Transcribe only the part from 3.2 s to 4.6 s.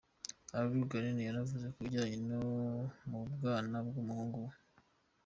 bwana bw'umuhungu we.